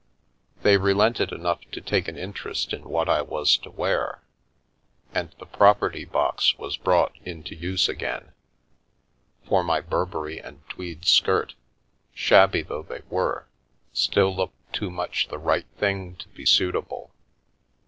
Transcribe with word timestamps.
They 0.63 0.77
relented 0.77 1.31
enough 1.31 1.61
to 1.73 1.79
take 1.79 2.07
an 2.07 2.17
interest 2.17 2.73
in 2.73 2.85
what 2.89 3.07
I 3.07 3.21
was 3.21 3.55
to 3.57 3.69
wear, 3.69 4.23
and 5.13 5.29
the 5.37 5.45
property 5.45 6.05
box 6.05 6.57
was 6.57 6.75
brought 6.75 7.15
into 7.23 7.53
use 7.53 7.87
again, 7.87 8.31
for 9.47 9.63
my 9.63 9.79
Burberry 9.79 10.39
and 10.39 10.67
tweed 10.69 11.05
skirt, 11.05 11.53
shabby 12.15 12.63
though 12.63 12.81
they 12.81 13.03
were, 13.11 13.45
still 13.93 14.35
looked 14.35 14.73
too 14.73 14.89
much 14.89 15.27
the" 15.27 15.37
right" 15.37 15.67
thing 15.79 16.15
to 16.15 16.27
be 16.29 16.47
suitable. 16.47 17.11